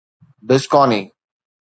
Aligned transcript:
بسڪاني 0.47 1.01